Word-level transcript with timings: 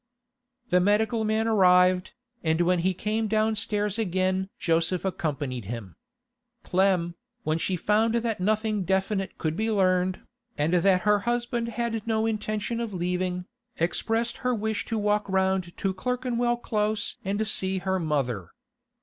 The 0.71 0.79
medical 0.79 1.23
man 1.23 1.47
arrived, 1.47 2.13
and 2.43 2.61
when 2.61 2.79
he 2.79 2.91
came 2.91 3.27
downstairs 3.27 3.99
again 3.99 4.49
Joseph 4.57 5.05
accompanied 5.05 5.65
him. 5.65 5.95
Clem, 6.63 7.13
when 7.43 7.59
she 7.59 7.75
found 7.75 8.15
that 8.15 8.39
nothing 8.39 8.83
definite 8.83 9.37
could 9.37 9.55
be 9.55 9.69
learned, 9.69 10.21
and 10.57 10.73
that 10.73 11.01
her 11.01 11.19
husband 11.19 11.67
had 11.69 12.07
no 12.07 12.25
intention 12.25 12.79
of 12.79 12.95
leaving, 12.95 13.45
expressed 13.77 14.37
her 14.37 14.55
wish 14.55 14.85
to 14.85 14.97
walk 14.97 15.29
round 15.29 15.77
to 15.77 15.93
Clerkenwell 15.93 16.57
Close 16.57 17.17
and 17.23 17.47
see 17.47 17.77
her 17.77 17.99
mother. 17.99 18.49